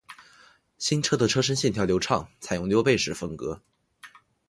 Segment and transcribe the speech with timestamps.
[0.79, 3.61] 新车的车身线条流畅，采用溜背式风格